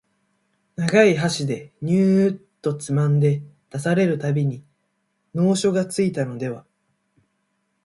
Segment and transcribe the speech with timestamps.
[0.77, 4.63] 長い箸でニューッとつまんで出される度に
[5.35, 6.65] 能書がついたのでは、